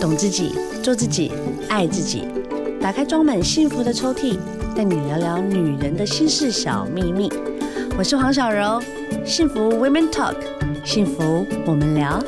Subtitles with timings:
[0.00, 1.30] 懂自己，做自己，
[1.68, 2.26] 爱自己。
[2.80, 4.38] 打开装满幸福的抽屉，
[4.74, 7.30] 带你聊聊女人的心事小秘密。
[7.98, 8.80] 我是黄小柔，
[9.26, 10.36] 幸福 Women Talk，
[10.86, 12.18] 幸福我们聊。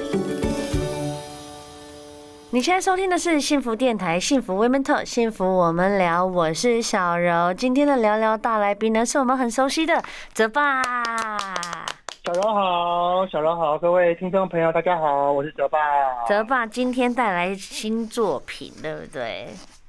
[2.51, 6.27] 你现在收听的是幸福电台，幸福 Women Talk，幸福我们聊。
[6.27, 10.03] 我是小柔，今天的聊聊大来宾呢，是我们很熟悉的
[10.35, 10.83] 泽爸。
[12.25, 15.79] 小柔好，小柔好，各位听众朋友，大家好，我是泽爸。
[16.25, 19.49] 泽爸今天带来新作品，对不对？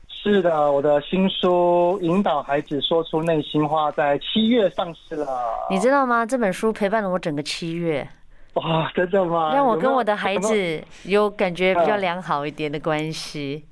[0.10, 5.28] 是的，我的新书《引导孩子说出内心话》在七月上市了。
[5.70, 6.26] 你知道吗？
[6.26, 8.08] 这本书陪伴了我整个七月。
[8.56, 9.54] 哇，真的吗？
[9.54, 13.64] 让我跟我的孩子有感觉比较良好一点的关系。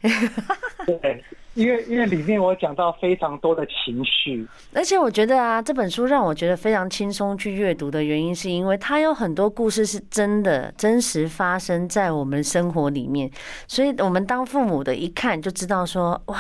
[0.86, 1.24] 对。
[1.54, 13.30] 因为因为里面我讲到非常多的情绪，而且我觉得啊，这本书让我觉得非常轻松去阅读的原因，是因为它有很多故事是真的真实发生在我们生活里面，
[13.68, 16.38] 所以我们当父母的一看就知道说，哇，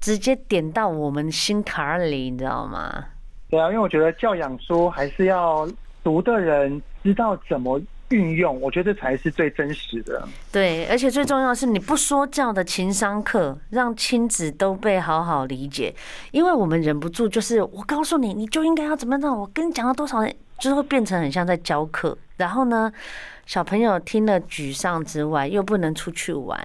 [0.00, 3.04] 直接点到我们心坎里，你知道吗？
[3.48, 5.66] 对啊，因为我觉得教养书还是要
[6.04, 7.80] 读的人知道怎么。
[8.10, 10.26] 运用，我觉得这才是最真实的。
[10.52, 15.94] 对，而且最重要的是，你不说教的情商课，让亲子都被好好理解。
[16.30, 19.38] 因为我们忍不住，就是我告诉你，你就应该要怎么样。
[19.38, 20.24] 我跟你讲了多少，
[20.58, 22.16] 就是会变成很像在教课。
[22.36, 22.92] 然后呢，
[23.46, 26.58] 小朋友听了沮丧之外，又不能出去玩，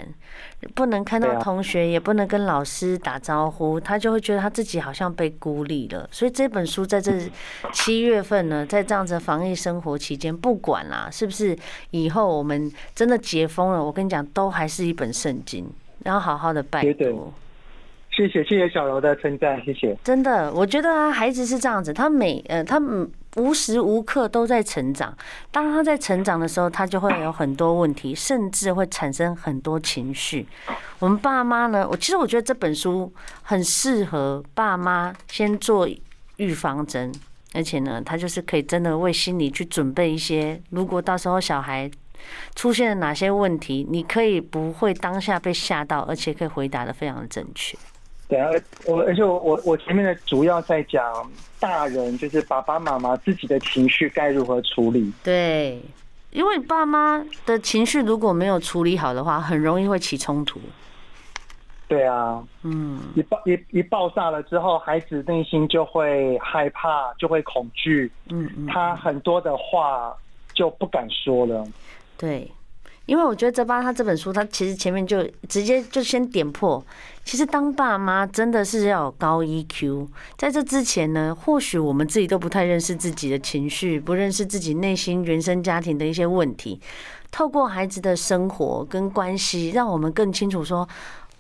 [0.74, 6.10] 不能看到同学，也不能跟老师打招呼，他就会觉得他自己好像被孤立了。
[6.12, 7.30] 所以这本书在这
[7.72, 11.56] 七月份呢，在这样子防疫生活期间，不管啦，是不是
[11.92, 15.70] 以后我们真的解封了，我跟你讲，都还是一本圣经，
[16.04, 17.32] 然后好好的拜读。
[18.12, 19.98] 谢谢谢谢小柔的称赞，谢谢。
[20.04, 22.80] 真的，我觉得啊，孩子是这样子，他每呃，他
[23.38, 25.18] 无时无刻都在成长。
[25.50, 30.46] 当他在成长的时候，他就会有很多问题，甚至会产生很多情绪。
[31.00, 33.12] 我们爸妈呢，我其实我觉得这本书
[33.44, 35.88] 很适合爸妈先做
[36.36, 37.10] 预防针，
[37.54, 41.90] 而且呢，他就是可以真的为心理去准备一些，如果到时候小孩
[42.56, 47.78] 出现了哪些问题，你可以不会当下被吓到，而且可以回答得非常的正确。
[48.32, 48.50] 对啊，
[48.86, 55.12] 我而且我我前面的主要在讲大人，就是爸爸妈妈自己的情绪该如何处理。
[55.22, 55.82] 对，
[56.30, 60.62] 因为爸妈的情绪如果没有处理好的话，很容易会起冲突。
[61.90, 70.16] 对啊，嗯，一爆一一爆炸了之后，孩子内心就会害怕，就会恐惧，嗯嗯，他很多的话
[70.54, 71.68] 就不敢说了。
[72.18, 72.50] 对。
[73.12, 76.82] 因为我觉得泽爸他这本书，他其实前面就直接就先点破，
[77.26, 80.08] 其实当爸妈真的是要有高 EQ。
[80.38, 86.80] 在这之前呢，或许我们自己都不太认识自己的情绪，不认识自己内心原生家庭的一些问题，
[87.32, 90.88] 透过孩子的生活跟关系，让我们更清楚说。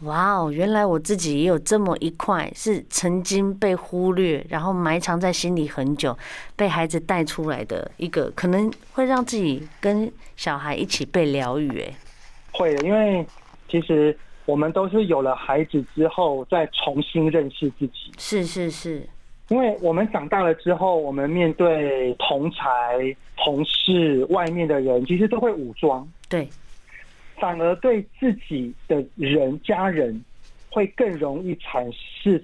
[0.03, 6.17] 哇哦，原来我自己也有这么一块是曾经被忽略，然后埋藏在心里很久，
[6.55, 11.79] 被孩子带出来的一个，可能会让自己跟小孩一起被疗愈。
[11.81, 11.93] 哎，
[12.51, 13.23] 会的，因为
[13.69, 18.11] 其实我们都是有了孩子之后再重新认识自己。
[18.17, 19.07] 是是是，
[19.49, 26.07] 因为我们长大了之后，我们面对同才、同事、外面的人，其实都会武装。
[26.27, 26.49] 对。
[27.41, 30.23] 反而对自己的人、家人
[30.69, 32.41] 会更容易阐释，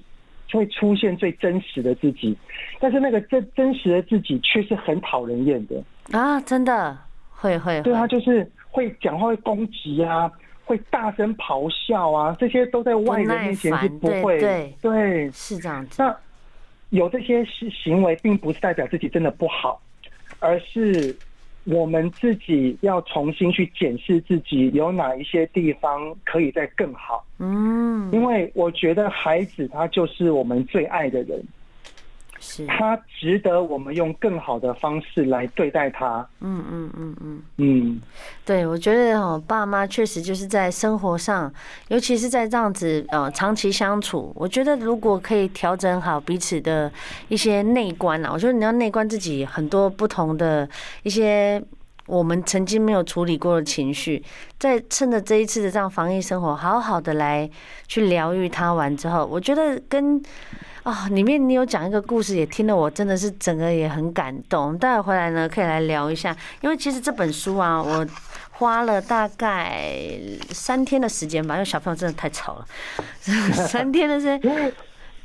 [0.51, 2.35] 会出现最真实的自己。
[2.79, 6.41] 但是那个真真实的自己却是很讨人厌的啊！
[6.41, 6.97] 真的
[7.29, 10.31] 会会，对他就是会讲话、会攻击啊，
[10.65, 14.39] 会大声咆哮啊，这些都在外人面前是不会。
[14.39, 16.01] 对对，对是这样子。
[16.01, 16.17] 那
[16.89, 19.79] 有这些行行为，并不是代表自己真的不好，
[20.39, 21.15] 而是。
[21.67, 27.25] 我们自己要重新去检视自己有哪一些地方可以再更好。
[27.39, 31.43] 嗯，因为我觉得孩子他就是我们最爱的人。
[32.39, 36.27] 是，他值得我们用更好的方式来对待他。
[36.39, 38.01] 嗯嗯嗯嗯嗯，
[38.45, 41.51] 对，我觉得哦，爸妈确实就是在生活上，
[41.87, 46.91] 尤其是在这样子呃长期相处，我觉得如果可以调整好彼此的
[47.27, 50.69] 一些内观啊，我觉得你要内观自己很多不同的
[51.03, 51.61] 一些
[52.05, 54.23] 我们曾经没有处理过的情绪，
[54.59, 57.49] 在趁着这一次的这样防疫生活，好好的来
[57.87, 60.21] 去疗愈它完之后，我觉得跟。
[60.87, 64.77] 啊，里面你有讲一个故事，也听得我真的是整个也很感动。
[64.77, 68.07] 待会回来呢，可以来聊一下，因为其实这本书啊，我
[68.51, 70.17] 花了大概
[70.51, 72.65] 三天的时间吧，因为小朋友真的太吵了，
[73.67, 74.73] 三天的时间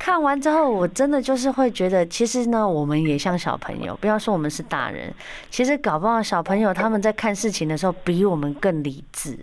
[0.00, 5.14] 看完之后，我真的就是会觉得，其实呢，我们也像小朋友，不要说我们是大人，
[5.48, 9.38] 其实搞不好小朋友他们在看事情的时候比我们更理智。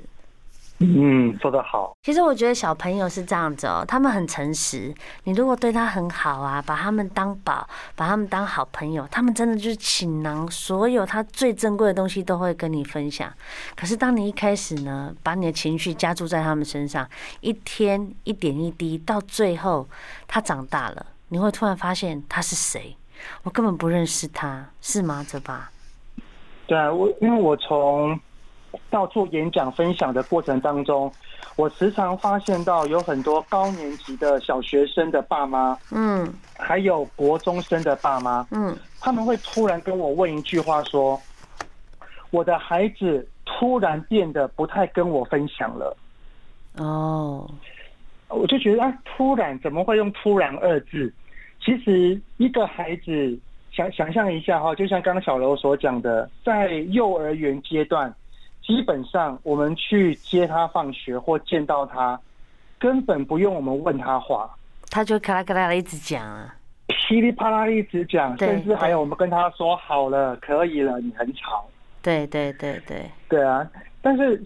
[0.82, 1.92] 嗯，说得好。
[2.04, 4.94] 其实我觉得小朋友是这样子哦，他们很诚实。
[5.26, 7.68] 你如果对他很好啊，把他们当宝，
[7.98, 13.30] 把他们当好朋友，他们真的就是倾囊，所有他最珍贵的东西都会跟你分享。
[13.76, 17.06] 可是当你一开始呢，把你的情绪加注在他们身上，
[17.42, 19.86] 一天一点一滴，到最后
[20.30, 22.96] 他长大了，你会突然发现他是谁？
[23.44, 25.26] 我根本不认识他，是吗？
[25.28, 25.72] 这吧？
[26.68, 28.18] 对啊，我因为我从。
[28.90, 31.12] 到处演讲分享的过程当中，
[31.56, 41.20] 我时常发现到有很多高年级的小学生的爸妈，嗯，还有国中生的爸妈，嗯，他们会突然跟我问一句话说
[42.32, 45.96] ：“我的孩子突然变得不太跟我分享了。”
[46.78, 47.50] 哦，
[48.28, 51.14] 我就觉得啊，突然怎么会用“突然”二字？
[51.64, 53.38] 其实一个孩子
[53.72, 58.14] 想想象一下哈，就像刚刚小柔所讲的，在幼儿园阶段。
[58.70, 62.22] 基本上，我们去接他放学或见到他，
[62.78, 64.48] 根本不用我们问他话，
[64.92, 66.56] 他就咔啦咔啦的一直讲啊，
[66.86, 71.68] 噼里啪啦一直讲，甚至还有我们跟他说好了，可以了，你很吵。
[72.04, 73.68] 对对对对对啊！
[74.04, 74.40] 但是，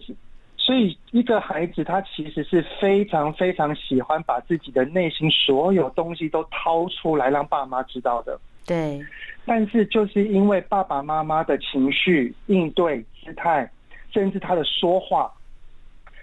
[0.56, 8.40] 所以一个孩子他其实是非常非常喜欢把自己的内心所有东西都掏出来让爸妈知道的。
[8.66, 9.04] 对，
[9.44, 13.70] 但是就是因为爸爸妈妈的情绪应对姿态。
[14.14, 15.28] 甚至他的说话，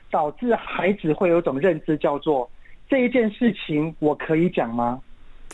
[0.10, 2.50] 导致孩子会有一种认知，叫做
[2.90, 5.02] 这一件事情我可以讲吗？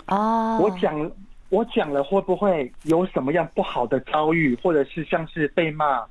[0.05, 1.11] 哦，我讲
[1.49, 6.05] 我讲了会不会有什么样不好的遭遇，或者是像是被骂、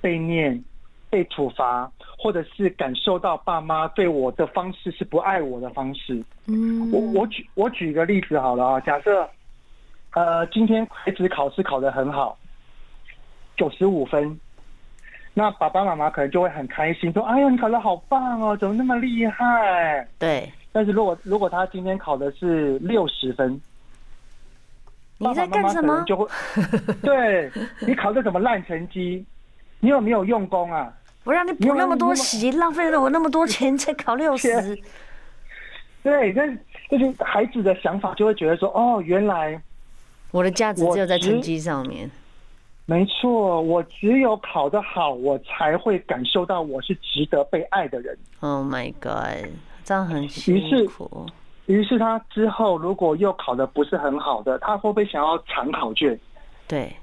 [0.00, 0.62] 被念、
[1.10, 6.22] 被处罚，或者是感受到爸妈对我的方式是不爱我的方式？
[6.46, 9.28] 嗯，我我举我举个例子好了啊，假设
[10.12, 12.38] 呃今天孩子考试考得很好，
[13.56, 14.38] 九十五分。
[15.38, 20.50] 那爸爸妈妈可能就会很开心，说：“哎呀，你考得好棒哦，怎么那么厉害？”对。
[20.72, 23.60] 但是如果如果他今天考的是六十分，
[25.18, 26.02] 你在干什么？
[26.06, 26.26] 就会，
[27.04, 29.22] 对，你考的什么烂成绩？
[29.80, 30.90] 你有没有用功啊？
[31.24, 34.48] 我让你补那么多习，浪费了我那么多钱才考六十。
[36.02, 36.46] 对，那
[36.88, 39.60] 就是孩子的想法就会觉得说：“哦，原来
[40.30, 42.10] 我的价值只有在成绩上面。”
[42.88, 48.16] 没错，我只有考得好，我才会感受到我是值得被爱的人。
[48.38, 49.50] Oh my god，
[49.84, 51.26] 这样很辛苦。
[51.66, 56.16] 于是，他之后如果又考得不是很好的，他会不会想要藏考卷？
[56.68, 56.94] 对，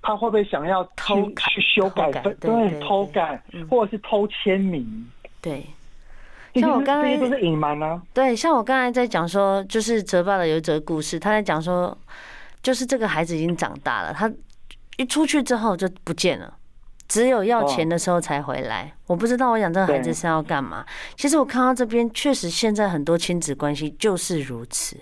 [0.00, 2.36] 他会不会想要偷去修改分？
[2.38, 5.10] 对，偷改，或者是偷签名？
[5.42, 5.66] 对，
[6.54, 8.00] 像我刚才都是隐瞒啊。
[8.14, 11.98] 对，像我刚才在讲说，就是哲爸的有一则故事，他在讲说，
[12.62, 14.32] 就是这个孩子已经长大了，他。
[15.00, 16.52] 一出去之后就不见了，
[17.08, 18.92] 只有要钱的时候才回来。
[19.06, 20.84] 我不知道我养这个孩子是要干嘛。
[21.16, 24.98] 其实我看到这边，确实现在很多亲子关系就是如此。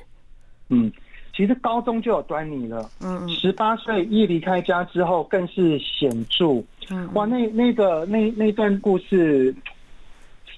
[0.69, 0.93] 嗯，
[1.35, 2.89] 其实高中就有端倪了。
[3.01, 6.63] 嗯嗯，十八岁一离开家之后更是显著。
[6.91, 9.53] 嗯，哇，那那个那那段故事。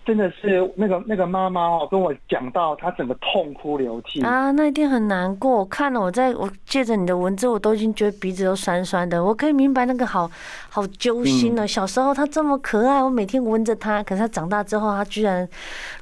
[0.05, 5.59] 真的是那个那个妈妈哦，跟我讲到她整个痛哭流涕啊，那一天很难过。
[5.59, 9.23] 我看了，我在我借着你的文字，我都已经觉得鼻子都酸酸的。
[9.23, 10.29] 我可以明白那个好
[10.69, 11.69] 好揪心了。
[11.69, 15.49] 小时候她这么可爱，我每天闻着她，可是她长大之后，她居然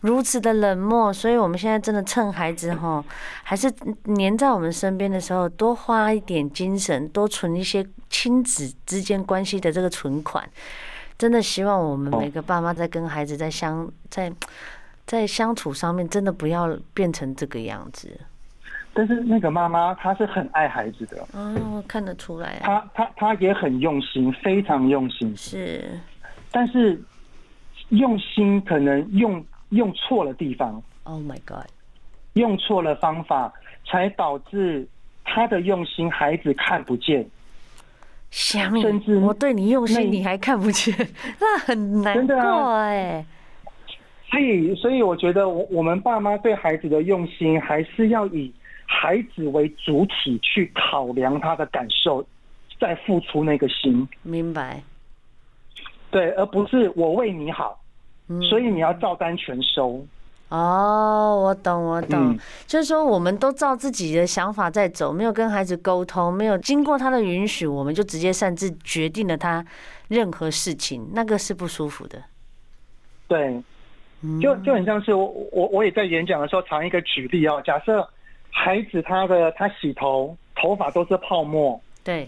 [0.01, 1.13] 如此的冷漠。
[1.13, 3.05] 所以我们现在真的趁孩子哈，
[3.43, 3.71] 还是
[4.05, 10.49] 黏在我们身边的时候，多花一点精神，多存一些亲子之间关系的这个存款。
[11.19, 14.33] 真的希望我们每个爸妈在跟孩子在相在
[15.05, 18.19] 在相处上面，真的不要变成这个样子。
[18.95, 22.61] 但是那个妈妈她是很爱孩子的，哦，看得出来。
[22.63, 25.37] 她她她也很用心，非常用心。
[25.37, 26.01] 是，
[26.53, 27.01] 但是
[27.89, 30.81] 用心可能用用错了地方。
[31.03, 31.67] Oh my god！
[32.35, 33.53] 用错了方法，
[33.87, 34.87] 才导致
[35.25, 37.29] 他的用心孩子看不见。
[38.31, 40.95] 虾米，甚至我对你用心，你还看不见，
[41.41, 43.25] 那很难过哎。
[44.31, 48.53] 所以，所以我觉得，我我们爸妈对孩子的用心，还是要以
[48.87, 52.27] 孩子为主体去考量他的感受，
[52.79, 54.07] 再付出那个心。
[54.23, 54.83] 明白。
[56.11, 57.81] 对，而不是我为你好，
[58.51, 60.07] 所以你要照单全收。
[60.49, 69.63] 哦，我懂，我懂，嗯、就是说，我们都照自己的想法在走，没有跟孩子沟通，没有经过他的允许，我们就直接擅自决定了他
[70.09, 72.19] 任何事情，那个是不舒服的。
[73.27, 73.63] 对，
[74.41, 78.09] 就就很像是我我我也在演讲的时候常一个举例哦，假设
[78.51, 82.27] 孩子他的他洗头头发都是泡沫，对，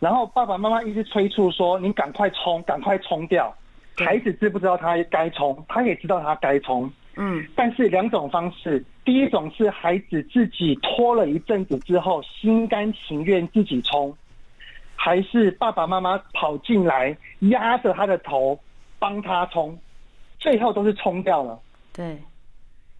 [0.00, 3.54] 然后爸爸妈妈一直催促说，你赶快冲，赶快冲掉。
[3.96, 6.90] 孩子知不知道他该冲，他也知道他该冲。
[7.16, 14.16] 嗯，但是两种方式，第一种是孩子自己拖了一阵子之后，心甘情愿自己冲，
[14.96, 18.58] 还是爸爸妈妈跑进来压着他的头
[18.98, 19.78] 帮他冲，
[20.38, 21.60] 最后都是冲掉了。
[21.92, 22.18] 对。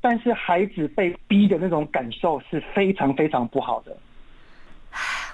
[0.00, 3.97] 但是孩子被逼的那种感受是非常非常不好的。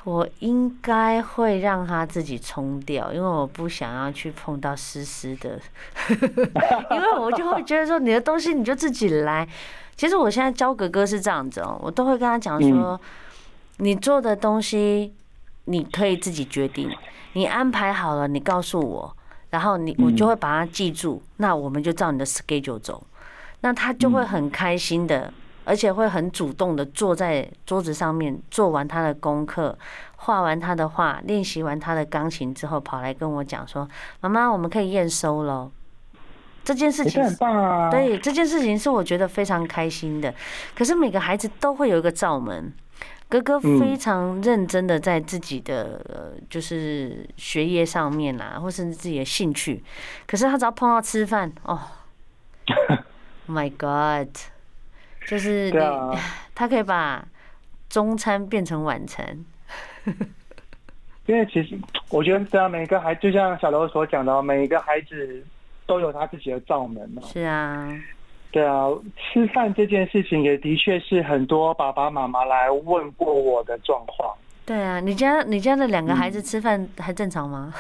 [0.05, 5.61] 我应该会让他自己冲掉，因为我不想要去碰到湿湿的，
[6.91, 9.47] 因为我就会觉得说你的东西你就自己来。
[9.97, 12.99] 其实我现在教哥哥是这样子哦，我都会跟他讲说，
[13.77, 15.13] 你做的东西
[15.67, 16.91] 你可以自己决定，
[17.35, 19.17] 你安排好了你告诉我，
[19.51, 23.03] 然后你我就会把它记住，那我们就照你的 schedule 走，
[23.61, 25.31] 那他就会很开心的。
[25.65, 29.77] 而且会很主动的坐在桌子上面，做完他的功课，
[30.17, 33.89] 画完他的画，练习完他的钢琴之后，跑来跟我讲说
[34.21, 35.71] ：“妈妈，我们可以验收喽。”
[36.63, 40.33] 这件事情很棒啊，对，这件事情是我觉得非常开心的。
[40.77, 42.73] 可是每个孩子都会有一个罩门，
[43.29, 49.83] 哥哥非常认真的在自己的呃，就是学业上面啊，或甚至自己的兴趣。
[50.27, 51.81] 可是他只要碰到吃饭，哦，
[53.49, 54.29] My God！
[55.31, 55.79] 就是你，
[56.57, 57.25] 他可以把
[57.89, 59.25] 中餐变成晚餐。
[61.27, 65.41] 因为其实我觉得，对啊每个孩，就像小刘所讲的，每一个孩子
[65.87, 67.23] 都有他自己的罩门嘛。
[67.23, 67.89] 是啊，
[68.51, 74.37] 对啊，吃饭这件事情也的确是很多爸爸妈妈来问过我的状况。
[74.67, 77.73] 对啊，你家你家的两个孩子吃饭还正常吗？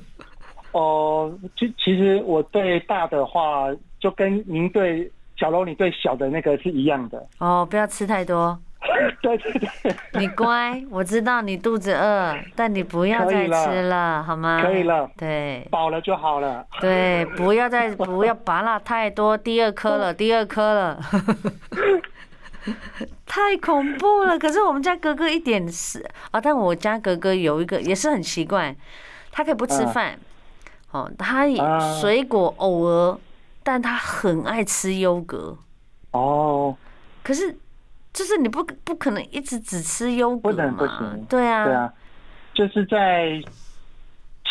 [0.72, 5.10] 哦、呃，其其实我对大的话，就跟您对。
[5.42, 8.56] 小楼，你对小的那个是一样的哦，不要吃太多。
[9.20, 14.60] 对对对，你乖，我知道你肚子饿，但你不要再吃了，好吗？
[14.62, 16.64] 可以了，对，饱了就好了。
[16.80, 21.00] 对，不要再 不要拔了太多，第二颗了， 第二颗了，
[23.26, 24.38] 太恐怖了。
[24.38, 28.74] 可是我们家哥哥一点是啊，但我家哥哥有一个也是很奇怪，
[29.32, 30.16] 他可以不吃饭，
[30.92, 31.46] 哦，他
[32.00, 33.18] 水果偶尔。
[33.62, 35.56] 但他很爱吃优格。
[36.12, 36.76] 哦，
[37.22, 37.56] 可是
[38.12, 41.92] 就是你不不可能一直只吃优格嘛，对啊，对啊，
[42.52, 43.40] 就是在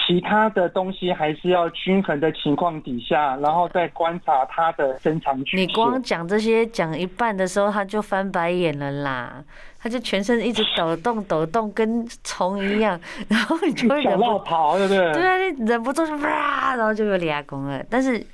[0.08, 5.68] 其他的东西还是要均衡的情况底下，然后再观察他的生长曲线。
[5.68, 9.44] 你光讲这些讲一半的时候，他就翻白眼了啦，
[9.80, 13.00] 他就全身一直抖动抖动，跟虫一样，
[13.30, 15.13] 然后你就会忍不住跑，对不对？
[15.13, 18.25] 对啊，你忍不住就哇，然后就有俩公了，但是。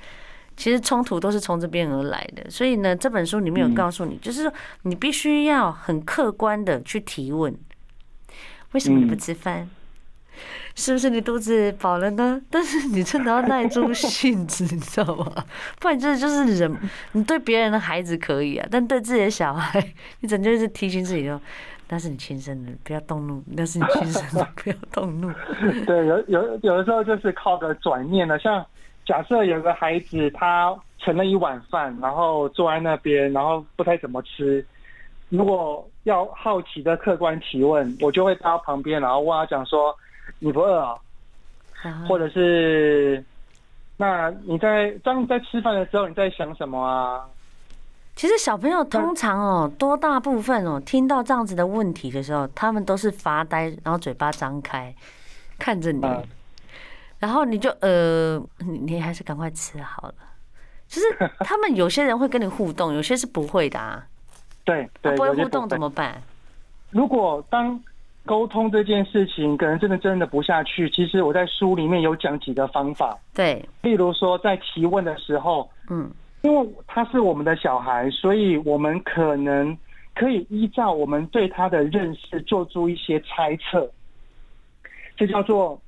[0.58, 7.56] 其实冲突都是从这边而来的，所以呢，这本书里面有告诉你，就是说你必须要很客观的去提问，
[8.72, 9.70] 为什么你不吃饭？
[10.74, 12.40] 是不是你肚子饱了呢？
[12.50, 15.32] 但是你真的要耐住性子， 你知道吗？
[15.78, 16.76] 不然真的就是人，
[17.12, 21.40] 你对别人的孩子可以啊，但对自己的小孩， 你整天是提醒自己说，
[21.88, 25.32] 那是你亲生的，不要动怒；那是你亲生的， 不要动怒。
[25.86, 28.66] 对，有有有的时候就是靠个转念的，像。
[29.08, 34.62] 假设有个孩子，他盛了一碗饭，然后坐在那边，然后不太怎么吃。
[35.30, 39.96] 如果要好奇的客观提问，我就会到旁边，然后问他讲说
[40.38, 40.94] ：“你不饿啊？”
[42.06, 43.24] 或者是
[43.96, 47.24] “那你在当你在吃饭的时候，你在想什么啊？”
[48.14, 54.94] 其实小朋友通常哦，多大部分哦，听到这样子的问题的时候，他们都是发呆，然后嘴巴张开
[55.58, 56.02] 看着你。
[57.18, 60.14] 然后你就呃，你你还是赶快吃好了。
[60.86, 61.06] 就是
[61.44, 64.06] 他们有些人会跟你互动，有些是不会的啊。
[64.64, 66.22] 对对，不会互动怎么办？
[66.90, 67.78] 如果当
[68.24, 73.18] 沟通这件事情可能真的真的不下去，其实我在书里面有讲几个方法。
[73.34, 76.10] 对，例如说在提问的时候，嗯，
[76.42, 79.76] 因为他是我们的小孩，所以我们可能
[80.14, 83.90] 可以依照我们对他的认识做出一些猜测，
[85.16, 85.78] 这叫做。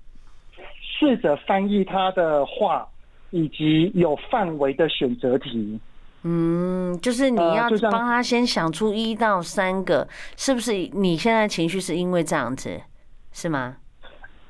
[1.00, 2.86] 试着翻译他的话，
[3.30, 5.80] 以及有范围的选择题。
[6.24, 10.72] 嗯，就是你要帮他先想出一到三个，是不是？
[10.92, 12.78] 你现在情绪是因为这样子，
[13.32, 13.78] 是吗？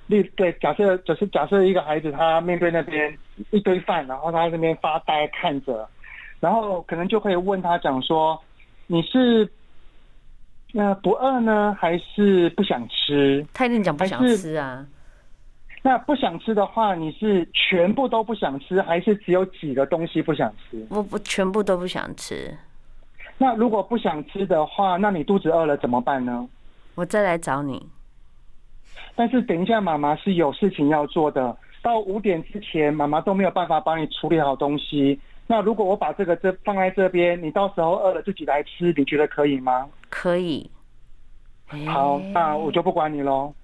[0.09, 3.16] 对对，假设就是假设一个孩子他面对那边
[3.52, 5.88] 一堆饭，然后他在那边发呆看着，
[6.40, 8.37] 然后可能就可以问他讲说
[8.88, 9.49] ：“你是
[10.73, 14.85] 那不饿呢，还是不想吃？”他一定讲不想吃啊。
[15.82, 20.87] 那不想吃的话，你是全部都不想吃，还是只有几个东西不想吃？
[20.90, 22.54] 我不全部都不想吃。
[23.38, 26.46] 那如果不想吃的话，那你肚子饿了怎么办呢？
[26.94, 27.88] 我再来找你。
[29.16, 35.18] 但是等一下，妈妈是有事情要做的，到五点之前，妈妈都没有办法帮你处理好东西。
[35.46, 39.88] 那如果我把这个这放在这边，你到时候饿了自己来吃，你觉得可以吗？
[40.10, 40.70] 可以。
[41.87, 43.54] 好，那我就不管你喽。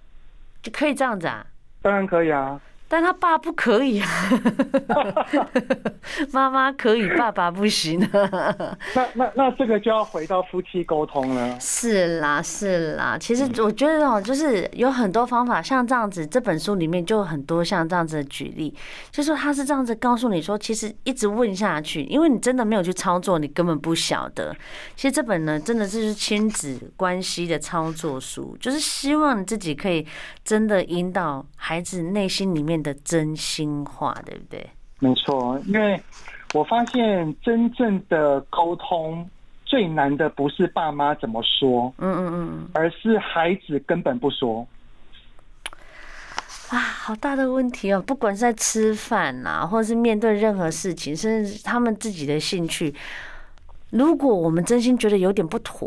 [0.62, 1.46] 就可以这样子啊？
[1.86, 2.60] 当然可以啊。
[2.88, 4.08] 但他爸不可以啊，
[6.32, 8.78] 妈妈可以，爸爸不行啊。
[8.94, 11.58] 那那那这个就要回到夫妻沟通了。
[11.58, 18.72] 是啦是啦，其实我觉得哦，就是有很多方法，像这样子，这本书里面就有很多像这样子的举例，
[19.10, 24.54] 就说他是这样子告诉你说，其实一直问下去，因为你真的没有去操作，你根本不晓得。
[24.94, 30.06] 其实这本呢，真的就是亲子关系的操作书，就是希望你自己可以
[30.44, 32.75] 真的引导孩子内心里面。
[32.82, 34.68] 的真心话，对不对？
[34.98, 36.02] 没错，因为
[36.54, 39.28] 我发现真正的沟通
[39.66, 44.66] 最难的不是爸妈怎么说，嗯嗯嗯，而是孩子根本不说。
[46.70, 48.02] 啊，好大的问题哦！
[48.04, 52.94] 不管是在吃饭啊，或者是面对任何事情，甚至他们自己的兴趣，
[53.90, 55.86] 如果我们真心觉得有点不妥，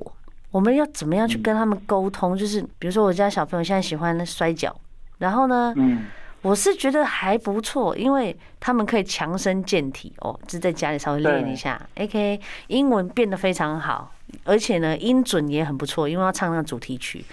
[0.51, 2.37] 我们要怎么样去跟他们沟通？
[2.37, 4.73] 就是比如说，我家小朋友现在喜欢摔跤，
[5.17, 6.05] 然后呢，嗯。
[6.41, 11.81] 我是觉得还不错，因为他们可以强身健体哦，就在家里稍微练一下。
[11.97, 14.11] AK 英文变得非常好，
[14.45, 17.25] 而且呢音准也很不错，因为要唱那个主题曲。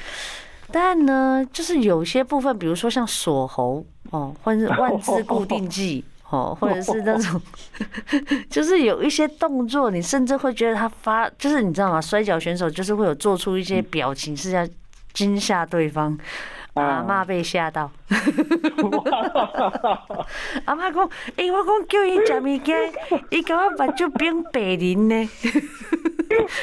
[0.73, 7.41] 但呢，就是有些部分，比如说像锁喉哦，或者是万字固定技哦，或者是那种
[8.51, 12.01] 就是有一些动作，你甚至会觉得他发，就是你知道吗？
[12.01, 14.67] 摔跤选手就是会有做出一些表情，是要
[15.13, 16.19] 惊吓对方。
[16.76, 17.90] 阿妈被吓到，
[20.66, 22.92] 阿妈讲：“哎，我讲叫伊食物件，
[23.30, 25.28] 伊感觉目睭变白人呢。”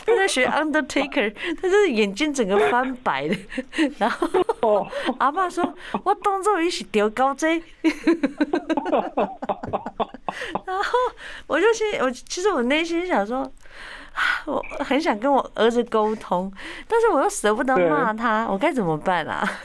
[0.06, 3.36] 他在学 Undertaker，他就是眼睛整个翻白的。
[3.98, 5.74] 然后阿妈说
[6.06, 7.48] ：“我当作伊是调高剂。
[10.66, 10.84] ”然后
[11.48, 13.52] 我就心，我其实我内心想说。
[14.46, 16.52] 我很想跟我儿子沟通，
[16.88, 19.48] 但是我又舍不得骂他，我该怎么办啊？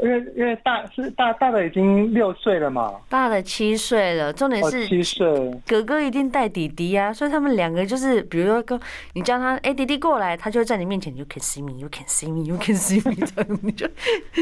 [0.00, 8.78] 因为因为大是大大的已经六岁了嘛，大的七岁了，重点是七岁，哥哥一定带弟弟啊，所以他们两个就是，比如说哥，
[9.14, 13.88] 你叫他哎弟弟过来，他就会在你面前，You can see me, you can see me, you can see me， 这样你就，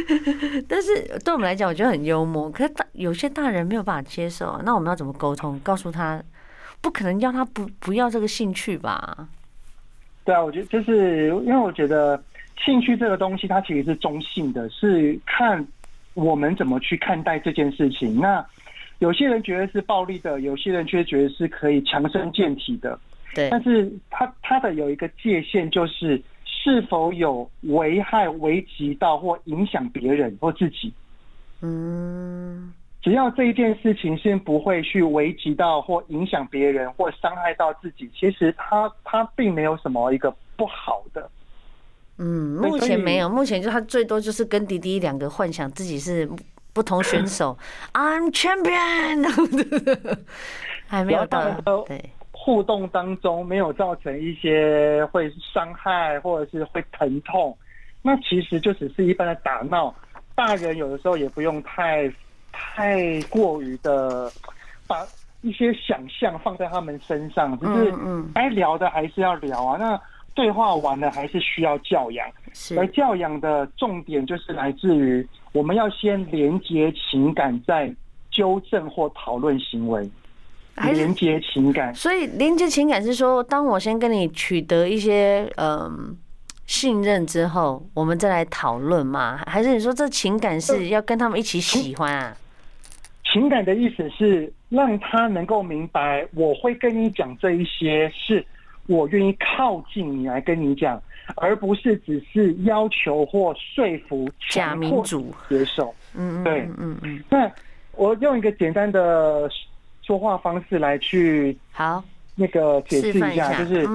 [0.69, 5.59] 但是对我们来讲，我觉得很幽默，可是大有些大人没有办法接受，那我们要怎么沟通？
[5.61, 6.23] 告诉他。
[6.81, 9.29] 不可能叫他不不要这个兴趣吧？
[10.25, 12.21] 对啊，我觉得就是因为我觉得
[12.65, 15.65] 兴趣这个东西，它其实是中性的，是看
[16.15, 18.19] 我们怎么去看待这件事情。
[18.21, 18.45] 那
[18.99, 22.99] 有些人觉得是暴力的，有些人却觉得是可以强身健体的。
[23.35, 30.93] 对，但是它它的有一个界限，就是是否有危害、危及到或影响别人或自己。
[31.61, 32.73] 嗯。
[33.07, 41.31] 只要这一件事情先不会去危及到或影响别人或伤害到自己，其实他他并没有什么一个不好的。
[42.19, 46.29] 嗯，目前没有，目前就他最多就是跟弟弟两个幻想自己是
[46.73, 47.57] 不同选手，
[47.95, 50.19] I'm champion，
[50.89, 51.49] 还没有到
[51.83, 57.57] 对互动当中没有造成一些会伤害或者是会疼痛，
[58.03, 59.95] 那其实就只是一般的打闹。
[60.35, 62.13] 大人有的时候也不用太。
[62.57, 64.33] 太过于的
[64.87, 65.07] 把
[65.43, 67.93] 一些想象放在他们身上，只是
[68.35, 69.77] 该聊的还是要聊啊。
[69.79, 70.01] 那
[70.35, 72.27] 对话完了还是需要教养，
[72.77, 77.95] 而教养的重点就是来自于我们要先连接情感，再
[78.31, 80.09] 纠正或讨论行为。
[80.83, 86.17] 连接情感，所以连接情感是说，当我先跟你取得一些嗯。
[86.69, 89.41] 信任之后，我们再来讨论嘛？
[89.47, 92.37] 还是你说这情感是要跟他们一起喜欢啊？
[93.37, 98.43] 情感的意思是让他能够明白，我会跟你讲这一些，是
[98.87, 100.99] 我愿意靠近你来跟你讲，
[101.37, 105.95] 而不是只是要求或说服、假民主接受。
[106.15, 107.25] 嗯，对，嗯嗯嗯。
[107.29, 107.53] 那
[107.93, 109.47] 我用一个简单的
[110.01, 112.03] 说话方式来去好。
[112.39, 113.87] 那个解释一下，就是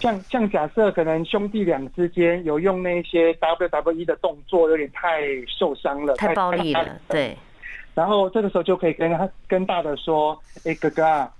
[0.00, 7.36] 像像假设可能兄弟俩之间有用那些 WWE 的动作，有点太受伤了，太暴力了，对。
[7.94, 11.32] 然后这个时候就可以跟他跟大的说：“哎，哥哥啊。”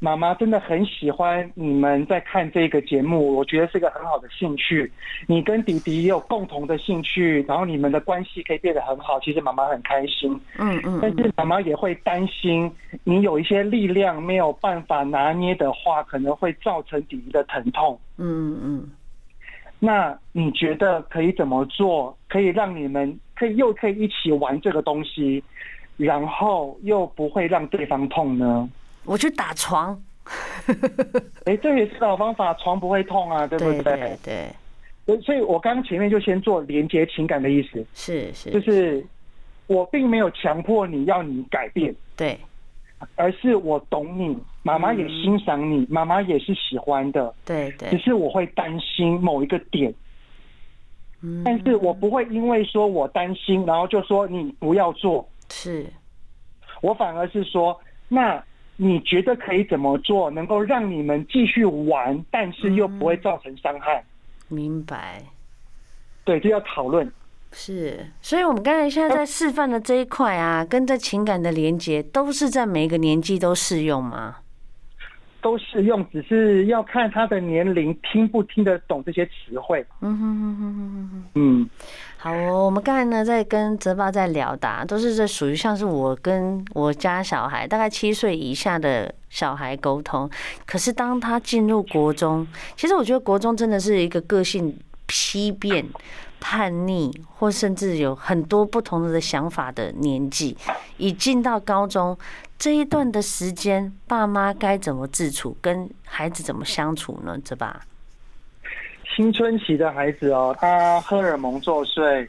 [0.00, 4.92] 妈妈真的很喜欢你们在看这个节目，我觉得是一个很好的兴趣。
[5.26, 9.18] 你跟弟弟也有共同的兴趣，然后你们的关系可以变得很好。
[9.20, 10.98] 其实妈妈很开心，嗯嗯。
[11.00, 12.70] 但是妈妈也会担心，
[13.04, 17.98] 你有一些力量没有办法拿捏的话，可能会造成弟弟的疼痛。
[18.18, 18.90] 嗯嗯嗯。
[19.78, 25.42] 那你觉得可以怎么做，可以让你们可以又可以一起玩这个东西？
[25.96, 28.68] 然后又不会让对方痛呢？
[29.04, 30.00] 我去打床。
[31.44, 34.18] 哎，这也是好方法，床不会痛啊， 对不对？
[34.22, 34.48] 对。
[35.22, 39.04] 所以，我刚刚前面就先做连接情感的意思，是是，就是
[39.66, 42.38] 我并没有强迫你要你改变，对，
[43.16, 47.90] 而是我懂你，妈妈也欣赏你，妈妈也是喜欢的，对对。
[47.90, 49.92] 只是我会担心某一个点，
[51.20, 55.86] 嗯，但是我不会因为说我担心，然后就说你不要做，是，
[56.80, 58.42] 我反而是说那。
[58.76, 64.04] 你觉得可以怎么做，能够让你们继续玩，但是又不会造成伤害？
[64.48, 65.22] 嗯，明白。
[66.24, 67.08] 对，就要讨论。
[67.52, 74.38] 是，所以我们刚才现在在示范的这一块啊，跟这情感的连接，都是在每一个年纪都适用吗？
[75.40, 79.86] 都适用，只是要看他的年龄听不听得懂这些词汇。
[80.00, 81.24] 嗯哼哼哼哼哼。
[81.36, 81.70] 嗯，
[82.24, 90.30] 好，我们刚才呢在跟泽爸在聊的，都是这属于像是我跟我家小孩，大概七岁以下的小孩沟通。
[90.64, 92.46] 可是当他进入国中，
[92.78, 94.74] 其实我觉得国中真的是一个个性
[95.06, 95.86] 丕变、
[96.40, 100.56] 叛逆，或甚至有很多不同的想法的年纪。
[100.96, 102.16] 已进到高中。
[102.56, 107.36] 这一段的时间，爸妈该怎么自处，跟孩子怎么相处呢？
[107.44, 107.78] 泽爸，
[109.14, 112.28] 青春期的孩子哦，他荷尔蒙作祟，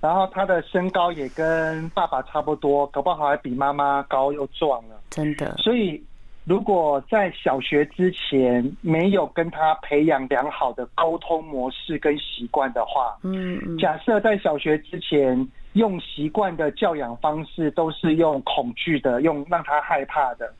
[0.00, 5.00] 然后他的身高也跟爸爸差不多，搞不好还比妈妈高又壮了。
[5.10, 6.02] 真的，所以
[6.44, 15.48] 如果在小学之前没有跟他培养良好的沟通模式跟习惯的话，嗯，假设在小学之前。
[15.76, 20.50] 用习惯的教养方式都是用恐惧的，用让他害怕的，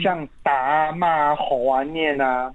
[0.00, 2.48] 像打啊、骂啊、吼啊、念啊，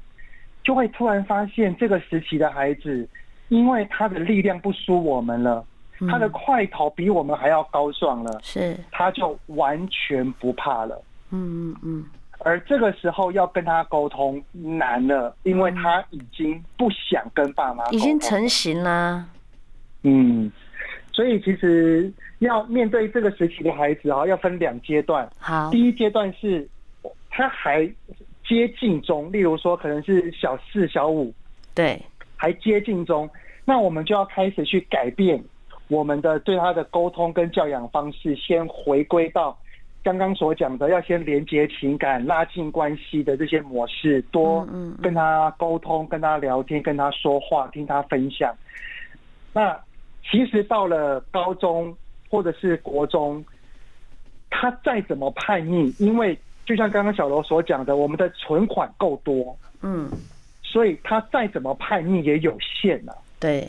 [0.67, 3.08] 就会突然发现这个时期的孩子，
[3.47, 5.65] 因为他的力量不输我们了，
[6.10, 11.01] 他的块头比我们还要高壮了，是，他就完全不怕了。
[11.30, 12.06] 嗯嗯嗯。
[12.39, 19.25] 而这个时候要跟他沟通难了，因为他已经不想跟爸妈，已经成型了。
[20.03, 20.51] 嗯。
[21.13, 25.25] 所以其实要面对这个时期的孩子啊，要分两阶段。
[25.39, 26.67] 好，第一阶段是
[27.30, 27.89] 他还
[28.47, 31.33] 接近中，例如说可能是小四、小五，
[31.75, 32.01] 对，
[32.36, 33.29] 还接近中，
[33.65, 35.43] 那我们就要开始去改变
[35.89, 39.57] 我们的对他的沟通跟教养方式，先回归到
[40.03, 44.65] 刚刚所讲的，要先连接情感、拉近关系的这些模式，多
[45.01, 48.55] 跟他沟通、跟他聊天、跟他说话、听他分享。
[49.51, 49.77] 那
[50.29, 51.93] 其实到了高中
[52.29, 53.43] 或者是国中，
[54.49, 60.08] 他再怎么叛逆，因为就像刚刚小罗所讲的，我们的存款够多，嗯，
[60.62, 63.17] 所以他再怎么叛逆也有限了。
[63.39, 63.67] 对。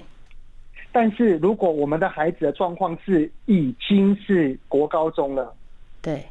[0.93, 5.55] 但是如果我们的孩子的状况是已经是国高中了，
[6.03, 6.23] 对，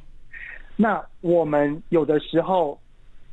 [0.75, 2.79] 那我们有的时候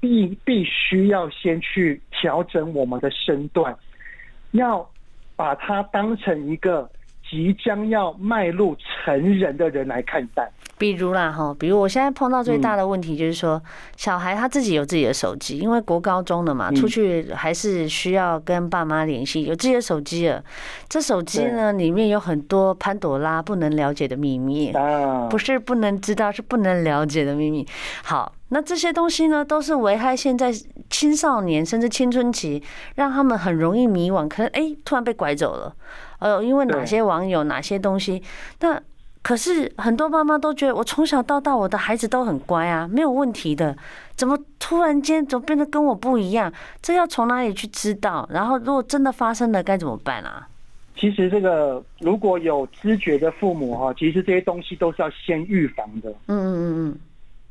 [0.01, 3.77] 必必须要先去调整我们的身段，
[4.53, 4.89] 要。
[5.37, 6.89] 把他当成一个
[7.29, 10.49] 即将要迈入成人的人来看待。
[10.85, 13.59] 比如啦，哈，比如我现在碰到最大的问题就是说，
[13.97, 20.45] 小孩他自己有自己的手机，因为国高中的嘛，出去还是需要跟爸妈联系，有自己的手机了。
[20.87, 24.75] 这手机呢，里面有很多潘朵拉不能了解的秘密，
[25.31, 27.67] 不是不能知道，是不能了解的秘密。
[28.03, 30.53] 好，那这些东西呢，都是危害现在
[30.91, 32.63] 青少年甚至青春期，
[32.97, 35.75] 让他们很容易迷惘，可能哎，突然被拐走了，
[36.19, 38.23] 呃，因为哪些网友哪些东西，
[38.61, 38.79] 那。
[39.25, 43.75] 可是很多妈妈都觉得，我从小到大我的孩子都很乖啊，没有问题的，
[44.15, 46.53] 怎么突然间怎么变得跟我不一样？
[46.83, 48.29] 这要从哪里去知道？
[48.31, 50.47] 然后如果真的发生了，该怎么办啊？
[50.95, 56.11] 其实这个如果有知觉的父母哈，其实这些东西都是要先预防的。
[56.27, 56.99] 嗯嗯嗯嗯，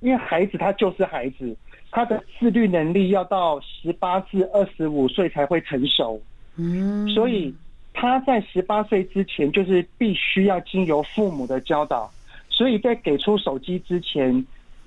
[0.02, 1.58] 因为孩子他就是孩子，
[1.90, 6.22] 他的自律能力要到十八至二十五岁才会成熟。
[6.56, 7.52] 嗯，所以。
[7.94, 12.12] 他在十八岁之前，就是必须要经由父母的教导，
[12.50, 14.46] 所以在给出手机之前，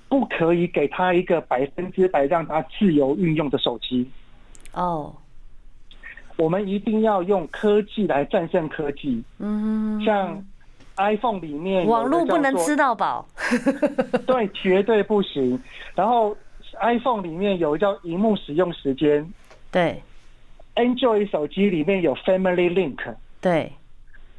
[0.09, 4.09] 不可以给他一个百分之百让他自由运用的手机。
[4.73, 5.15] 哦，
[6.35, 9.23] 我们一定要用科技来战胜科技。
[9.39, 10.45] 嗯，像
[10.97, 13.25] iPhone 里面网络不能吃到饱，
[14.27, 15.59] 对，绝对不行。
[15.95, 16.35] 然后
[16.81, 19.27] iPhone 里面有叫荧幕使用时间，
[19.71, 20.01] 对。
[20.77, 23.71] Android 手机里面有 Family Link，对，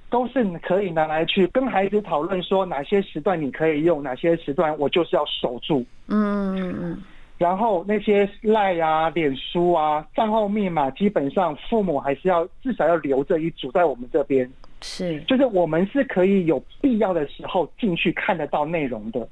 [0.09, 5.85] 都是可以拿来去跟孩子讨论说哪些时段你可以用，哪些时段我就是要守住。
[6.07, 7.03] 嗯嗯嗯。
[7.37, 14.51] 然后那些 Line 啊、脸书啊、账号密码，基本上父母还是要至少要留着一组在我们这边。
[14.81, 19.29] 是，就是我们是可以有必要的时候进去看得到内容的。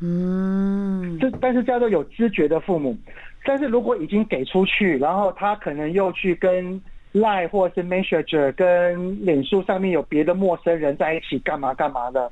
[0.00, 2.96] 嗯，这但是叫做有知觉的父母，
[3.44, 6.80] 但是如果已经给出去，然后他可能又去跟
[7.12, 12.30] Line 或者是 Messenger 跟脸书上面有别的陌生人在一起干嘛干嘛的，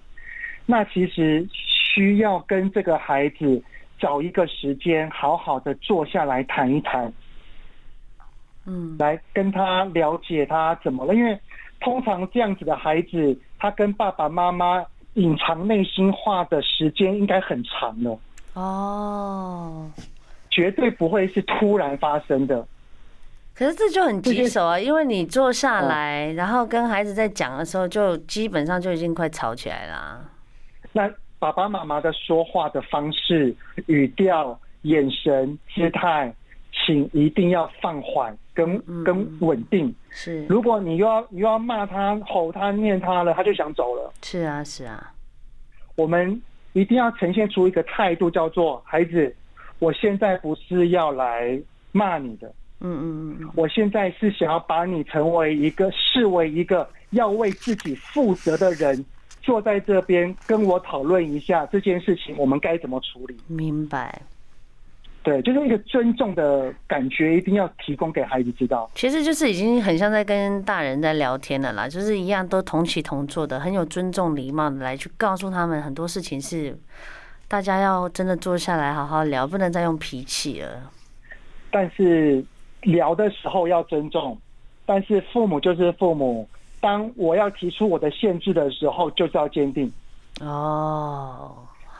[0.67, 3.63] 那其实需要跟这个孩子
[3.99, 7.13] 找一个时间，好好的坐下来谈一谈，
[8.67, 11.39] 嗯，来跟他了解他怎么了，因为
[11.81, 14.85] 通常这样子的孩子，他跟爸爸妈妈。
[15.15, 18.17] 隐藏内心话的时间应该很长了。
[18.55, 19.91] 哦，
[20.59, 22.67] 绝对不会是突然发生的。
[23.55, 30.29] 可是这就很棘手啊，因为你坐下来，然后跟孩子在讲的时候，就基本上就已经快吵起来了。
[30.93, 33.55] 那爸爸妈妈的说话的方式、
[33.87, 36.35] 语调、眼神、姿态，
[36.73, 39.95] 请一定要放缓跟跟稳定。
[40.11, 44.13] 是，如果你又要你又要骂他、吼他、念他了，他就想走了。
[44.23, 45.13] 是啊，是啊。
[45.95, 46.43] 我们
[46.73, 49.35] 一定要呈现出一个态度，叫做孩子，
[49.79, 51.61] 我现在不是要来
[51.93, 52.49] 骂你的，
[52.81, 59.05] 嗯嗯嗯，我现在是想要把你成为一个视为一个要为自己负责的人，
[59.41, 63.37] 坐在这边跟我讨论一下这件事情，我们该怎么处理？
[63.47, 64.21] 明白。
[65.25, 68.89] 对，就是一个尊重的感觉，一定要提供给孩子知道。
[68.95, 76.75] 其实就是已经很像在跟大人在聊天了啦，就是一样都同起同坐的，很有尊重礼貌的来去告诉他们很多事情是
[77.49, 80.93] 大家要真的坐下来好好聊，不能再用脾气了。
[81.71, 82.45] 但是
[82.83, 84.39] 聊的时候要尊重，
[84.85, 86.47] 但是父母就是父母，
[86.79, 89.91] 当我要提出我的限制的时候，就是要坚定。
[90.41, 91.55] 哦。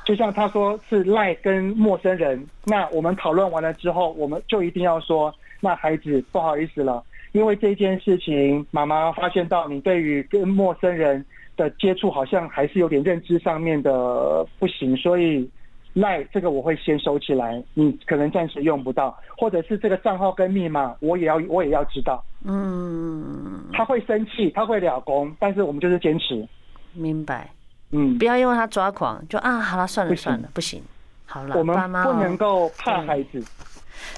[0.05, 11.23] 就像他说是赖跟陌生人，那我们讨论完了之后，我们就一定要说，那孩子不好意思了，因为这件事情，妈妈发现到你对于跟陌生人
[11.59, 15.47] 的接触好像还是有点认知上面的不行，所以
[15.93, 22.25] 赖这个我会先收起来，你可能暂时用不到，或者是这个账号跟密码我也要我也要知道。
[22.45, 26.47] 嗯，他会生气，他会了功，但是我们就是坚持。
[26.95, 27.51] 明白。
[27.91, 30.81] 嗯，不要因为他抓狂就啊，好了，算了算了，不行，
[31.27, 33.43] 好了，我们不能够怕孩子。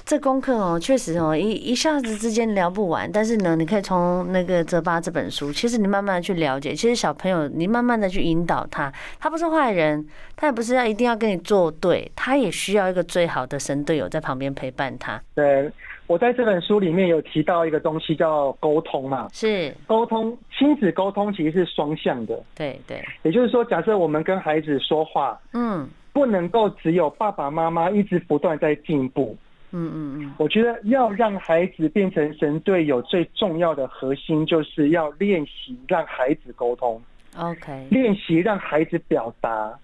[0.05, 3.09] 这功课哦，确实哦，一一下子之间聊不完。
[3.11, 15.21] 但是呢，你可以从那个泽巴这本书，其实你慢慢的去了解，其实小朋友你慢慢的去引导他，他不是坏人，他也不是要一定要跟你作对，他也需要一个最好的神队友在旁边陪伴他。
[15.35, 15.71] 对。
[16.07, 29.37] 我在这本书里面有提到一个东西叫沟通嘛，是沟通，亲子沟通其实是双向的，对对，也就是说，假设我们跟孩子说话，嗯，不能够只有爸爸妈妈一直不断在进步，
[29.71, 37.01] 嗯嗯嗯，我觉得要让孩子变成神队友，最重要的核心就是要练习让孩子沟通
[37.37, 39.77] ，OK，练习让孩子表达，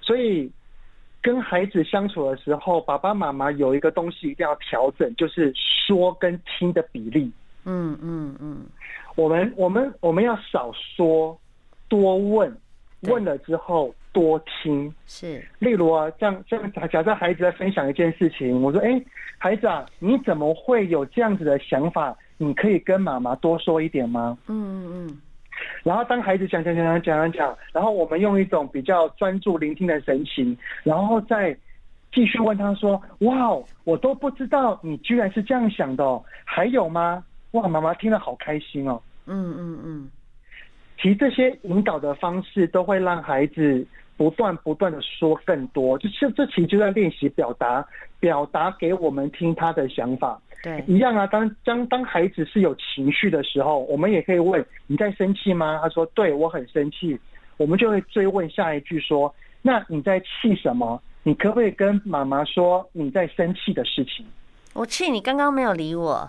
[0.00, 0.50] 所以。
[1.22, 7.30] 跟孩子相处的时候，爸爸妈妈有一个东西一定要调整，就是说跟听的比例。
[7.66, 8.64] 嗯嗯嗯，
[9.16, 11.38] 我们我们我们要少说，
[11.90, 12.56] 多问，
[13.02, 14.92] 问了之后多听。
[15.06, 19.02] 是，例如啊，这样这样假假设孩子在分享一件事情，我说：“哎，
[19.38, 22.16] 孩子啊，你怎么会有这样子的想法？
[22.38, 25.20] 你可以跟妈妈多说一点吗？”嗯嗯嗯。
[25.82, 31.56] 然后当孩子讲讲讲讲讲讲，然后我们用一种比较专注聆听的神情，然后再
[32.12, 33.50] 继续问他说：“哇，
[33.84, 39.02] 我都不知道你居然是这样想的哦，还有吗？”哇，妈妈听了好开心哦。
[39.26, 40.10] 嗯嗯嗯，
[41.00, 43.86] 其实这些引导的方式都会让孩子
[44.16, 47.86] 不断不断的说更多，就是这其实就在练习表达，
[48.18, 50.38] 表达给我们听他的想法。
[50.62, 51.26] 对，一样啊。
[51.26, 57.18] 当当当孩子是有情绪的时候，我们也可以问：“你在生气吗？”他说：“对，我很生气。”
[57.56, 61.02] 我们就会追问下一句说：“那你在气什么？
[61.22, 64.26] 你可不可以跟妈妈说你在生气的事情？”
[64.74, 66.28] 我气你刚刚没有理我。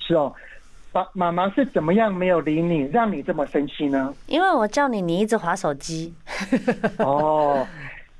[0.00, 0.34] 是哦，
[0.92, 4.12] 爸，妈妈是怎么样没有理你，让你这么生气呢？
[4.26, 6.14] 因为我叫你，你一直划手机。
[6.98, 7.66] 哦，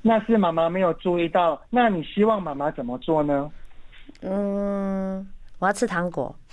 [0.01, 1.59] 那是妈妈没有注意到。
[1.69, 3.49] 那你希望妈妈怎么做呢？
[4.21, 5.27] 嗯，
[5.59, 6.33] 我要吃糖果。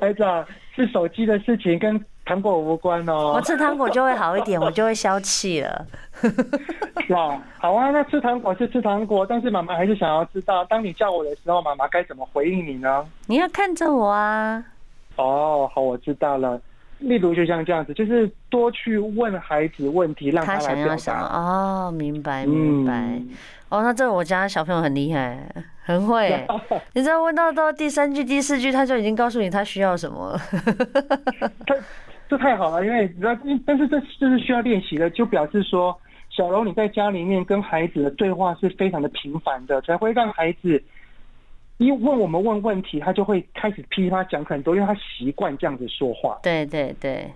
[0.00, 3.32] 孩子啊，是手机的事情，跟糖果无关哦。
[3.34, 5.86] 我吃糖果就会好一点， 我就会消气了。
[7.06, 13.04] 是啊，好啊，那吃糖果是吃糖果，但是妈妈还是想要知道，当你叫我的时候，妈妈该怎么回应你呢？
[13.26, 14.64] 你要看着我啊。
[15.16, 16.60] 哦，好，我知道了。
[16.98, 21.22] 例如，就像这样子，就是多去问孩子问题，让他来表达。
[21.22, 22.92] 哦，明白，明白。
[22.92, 23.28] 嗯
[23.70, 25.38] 哦，那这我家小朋友很厉害，
[25.84, 26.46] 很会。
[26.92, 30.40] 你知道问到到第三句、第四句，他就已经告诉你他需要什么了。
[31.64, 31.80] 这
[32.30, 35.98] 这太好了，因为你知道，但是这这是需要练习的，就表示说，
[36.30, 40.80] 小柔你在家里面跟孩子的对话是非常的频繁的，才会让孩子
[41.78, 46.38] 一问我们问问题，他就会开始噼里啪讲很多，因为他习惯这样子说话。
[46.40, 47.28] 对对对。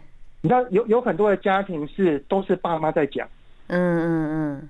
[0.42, 3.26] 你知道有有很多的家庭是都是爸妈在讲，
[3.66, 4.68] 嗯嗯嗯，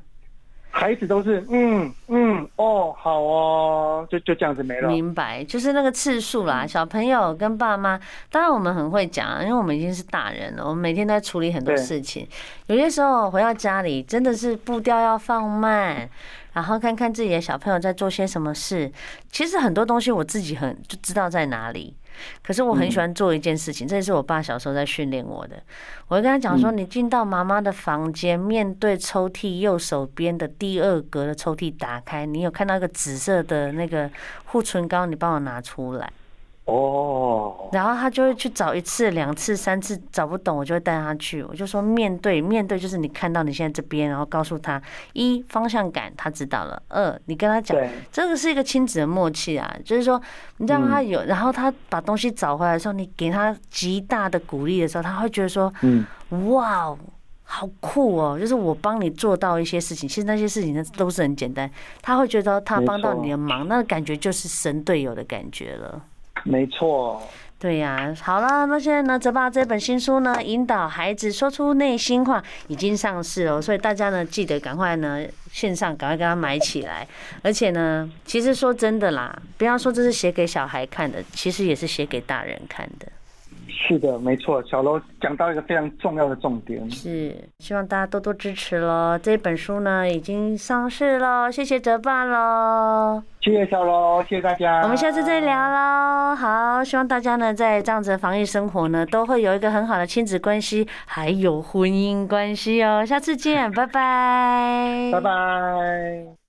[0.77, 4.89] 孩子都是嗯嗯哦好哦，就就这样子没了。
[4.89, 6.67] 明白，就是那个次数啦。
[6.67, 12.27] 小朋友跟爸妈，当然我们很会讲，因为我们已经是大人了，我们每天都在处理很多事情。
[12.67, 16.09] 有些时候回到家里，真的是步调要放慢，
[16.53, 18.91] 然后看看自己的小朋友在做些什么事。
[19.31, 21.95] 其实很多东西我自己很就知道在哪里。
[22.43, 25.57] 可是我很喜欢做一件事情，这也是我爸小时候在训练我的。
[26.09, 34.11] 我会跟他讲说：“你进到妈妈的房间，面对抽屉右手边的第二格的抽屉打开，你有看到一个紫色的那个
[34.47, 36.11] 护唇膏，你帮我拿出来。”
[36.67, 41.43] 哦，然后他就会去找一次、两次、三次，找不懂，我就会带他去。
[41.43, 44.81] 我就说面对面对，就是你看到你现在这边，然后告诉他
[45.13, 47.77] 一方向感，他知道了；二你跟他讲，
[48.11, 50.19] 这个是一个亲子的默契啊，就是说
[50.57, 56.07] 你让他有，然后他把东西找回来的时候，你给他极大的鼓励的时候，他会觉得说，嗯，
[56.49, 56.97] 哇，
[57.43, 58.39] 好酷哦！
[58.41, 66.03] 就是我帮你做到一些事情，其实那些事情呢都是很简单，他会觉得他帮到你的忙，那个感觉就是神队友的感觉了。
[66.47, 67.23] 没错，
[67.59, 77.09] 对呀、好了，那现在呢，泽爸这本新书呢，引导孩子说出内心话，已经上市了，所以大家呢，记得赶快呢，线上赶快给他买起来。
[77.43, 83.09] 而且呢，其实说真的啦，不要说这是写给小孩看的，其实也是写给大人看的。
[83.75, 89.19] 是的，没错，小柔讲到一个非常重要的重点，是希望大家多多支持喽。
[89.21, 96.35] 这本书呢已经上市了，谢谢哲爸喽，谢谢小柔，谢谢大家，我们下次再聊喽。
[96.35, 103.05] 好，希望大家呢在这样子的防疫生活呢，都会有一个很好的亲子关系，还有婚姻关系哦。
[103.05, 106.44] 下次见，拜拜，拜拜。